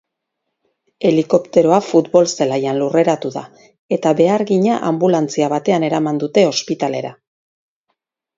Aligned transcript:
Helikopteroak 1.09 1.85
futbol-zelaian 1.89 2.79
lurreratu 2.83 3.31
da, 3.35 3.43
eta 3.99 4.15
behargina 4.23 4.79
anbulantzi 4.89 5.47
batean 5.55 5.87
eraman 5.91 6.25
dute 6.25 6.47
ospitalera. 6.55 7.15